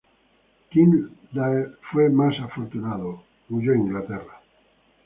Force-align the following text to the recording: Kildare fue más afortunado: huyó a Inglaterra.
Kildare 0.71 1.73
fue 1.91 2.09
más 2.09 2.33
afortunado: 2.39 3.21
huyó 3.51 3.71
a 3.73 3.77
Inglaterra. 3.77 4.41